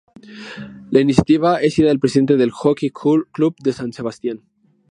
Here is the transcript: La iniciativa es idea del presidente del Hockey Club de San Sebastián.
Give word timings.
La 0.89 0.99
iniciativa 0.99 1.61
es 1.61 1.77
idea 1.77 1.89
del 1.91 1.99
presidente 1.99 2.35
del 2.35 2.49
Hockey 2.49 2.89
Club 2.91 3.55
de 3.59 3.71
San 3.71 3.93
Sebastián. 3.93 4.41